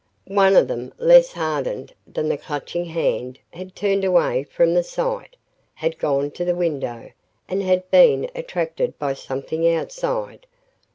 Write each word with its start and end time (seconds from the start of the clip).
One 0.25 0.55
of 0.55 0.67
them, 0.67 0.95
less 0.97 1.31
hardened 1.33 1.93
than 2.07 2.27
the 2.27 2.35
Clutching 2.35 2.85
Hand, 2.85 3.37
had 3.53 3.75
turned 3.75 4.03
away 4.03 4.45
from 4.45 4.73
the 4.73 4.81
sight, 4.81 5.35
had 5.75 5.99
gone 5.99 6.31
to 6.31 6.43
the 6.43 6.55
window, 6.55 7.11
and 7.47 7.61
had 7.61 7.87
been 7.91 8.27
attracted 8.33 8.97
by 8.97 9.13
something 9.13 9.71
outside. 9.71 10.47